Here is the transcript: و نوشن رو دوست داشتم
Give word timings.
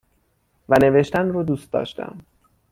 و 0.69 0.77
نوشن 0.81 1.27
رو 1.27 1.43
دوست 1.43 1.71
داشتم 1.71 2.25